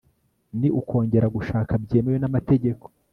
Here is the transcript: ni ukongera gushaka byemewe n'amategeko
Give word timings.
ni 0.59 0.69
ukongera 0.79 1.27
gushaka 1.35 1.71
byemewe 1.83 2.17
n'amategeko 2.19 2.85